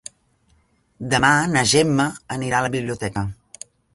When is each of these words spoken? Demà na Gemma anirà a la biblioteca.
Demà 1.11 1.29
na 1.51 1.63
Gemma 1.75 2.09
anirà 2.39 2.61
a 2.61 2.65
la 2.69 2.75
biblioteca. 2.79 3.27